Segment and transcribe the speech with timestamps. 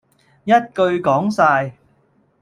[0.45, 1.73] 一句講哂